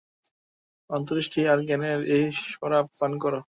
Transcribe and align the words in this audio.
অন্তর্দৃষ্টি 0.89 1.39
আর 1.47 1.59
জ্ঞানের 1.67 1.99
এই 2.15 2.25
শরাব 2.51 2.85
পান 2.99 3.11
কর। 3.23 3.33